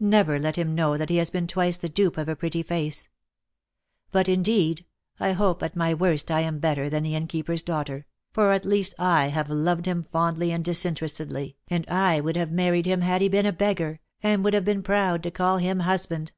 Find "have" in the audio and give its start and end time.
9.28-9.48, 12.34-12.50, 14.54-14.64